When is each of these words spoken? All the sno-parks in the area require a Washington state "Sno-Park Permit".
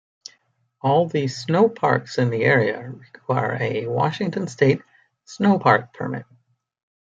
All 0.81 1.05
the 1.05 1.27
sno-parks 1.27 2.17
in 2.17 2.31
the 2.31 2.43
area 2.43 2.89
require 2.89 3.55
a 3.61 3.85
Washington 3.85 4.47
state 4.47 4.81
"Sno-Park 5.25 5.93
Permit". 5.93 6.25